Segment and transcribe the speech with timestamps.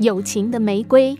[0.00, 1.14] 友情的玫瑰。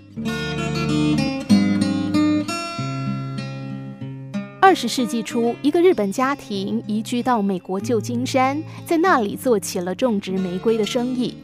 [4.58, 11.36] 二十世纪初，一个日本家庭移居到美国旧金山，在那里做起了种植玫瑰的生意。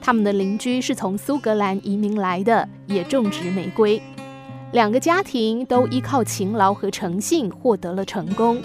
[0.00, 4.02] 他们的邻居是从苏格兰移民来的，也种植玫瑰。
[4.72, 8.60] 两个家庭都依靠勤劳和诚信获得了成功。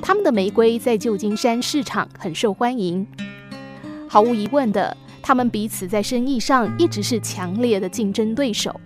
[0.00, 3.06] 他们的玫瑰在旧金山市场很受欢迎。
[4.08, 8.78] 毫无疑问的，他们彼此在生意上一直是强烈的竞争对手。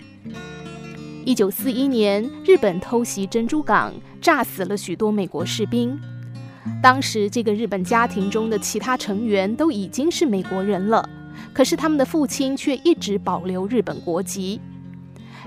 [1.24, 3.92] 一九四一年，日本偷袭珍珠港，
[4.22, 5.98] 炸死了许多美国士兵。
[6.80, 11.06] 当时，这个日本家庭中的其他成员都已经是美国人了，
[11.52, 14.60] 可是他们的父亲却一直保留日本国籍。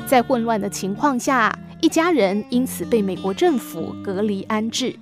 [0.05, 4.93] 在混乱的情况下，一家人因此被美国政府隔离安置。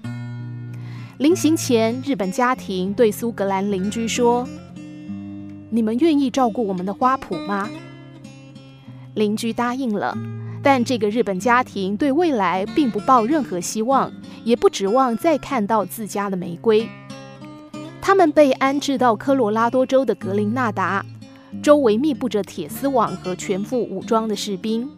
[1.17, 4.47] 临行前，日本家庭对苏格兰邻居说
[5.69, 7.69] ：“你们愿意照顾我们的花圃吗？”
[9.15, 10.17] 邻居答应了。
[10.61, 14.11] 但这个日本家庭对未来并不抱任何希望，
[14.43, 16.85] 也不指望再看到自家的玫瑰。
[18.01, 21.05] 他们被安置到科罗拉多州的格林纳达，
[21.63, 24.89] 周围密布着铁丝网和全副武装的士兵。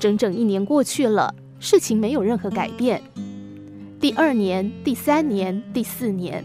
[0.00, 3.00] 整整一年过去了，事情没有任何改变。
[4.00, 6.44] 第二年、第三年、第四年，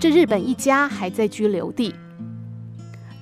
[0.00, 1.94] 这日本一家还在居留地。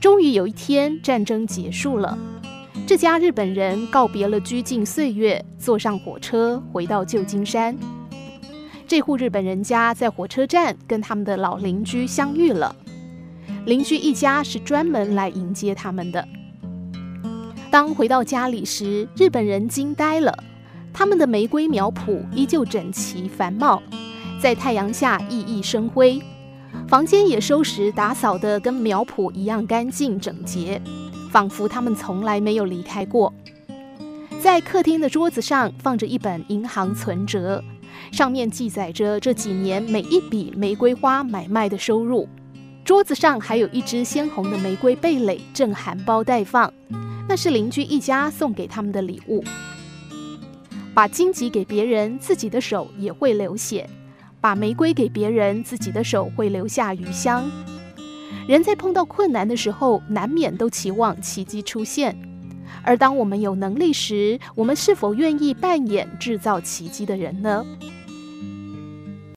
[0.05, 2.19] 终于有一天，战争结束了。
[2.86, 7.74] 这家日本人告别了拘禁岁月，坐上火车回到旧金山。
[8.86, 12.77] 这户日本人家在火车站跟他们的老邻居相遇了。
[13.64, 16.28] 邻居一家是专门来迎接他们的。
[17.70, 20.36] 当回到家里时，日本人惊呆了。
[20.92, 23.82] 他们的玫瑰苗圃依旧整齐繁茂，
[24.38, 26.20] 在太阳下熠熠生辉。
[26.95, 30.81] 房间也收拾打扫的跟苗圃一样干净整洁。
[31.28, 33.34] 仿佛他们从来没有离开过。
[34.41, 37.60] 在客厅的桌子上放着一本银行存折，
[38.12, 42.28] 上面记载着这几年每一笔玫瑰花买卖的收入。
[42.84, 46.72] 桌子上还有一只鲜红的玫瑰蓓蕾，正含苞待放，
[47.28, 49.43] 那是邻居一家送给他们的礼物。
[50.94, 53.84] 把荆棘给别人，自己的手也会流血；
[54.44, 57.50] 把玫瑰给别人，自己的手会留下余香。
[58.47, 62.15] 人在碰到困难的时候，难免都期望奇迹出现。
[62.83, 67.65] 而当我们有能力时，我们是否愿意扮演制造奇迹的人呢？